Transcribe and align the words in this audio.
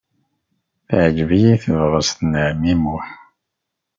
Teɛjeb-iyi 0.87 1.53
tebɣest 1.63 2.17
n 2.31 2.33
ɛemmi 2.45 2.73
Muḥ. 2.83 3.07